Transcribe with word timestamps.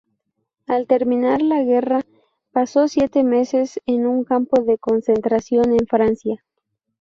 Al 0.65 0.87
terminar 0.87 1.43
la 1.43 1.61
guerra, 1.61 2.01
pasó 2.51 2.87
siete 2.87 3.23
meses 3.23 3.79
en 3.85 4.07
un 4.07 4.23
campo 4.23 4.63
de 4.63 4.79
concentración 4.79 5.73
en 5.73 5.85
Francia. 5.85 6.43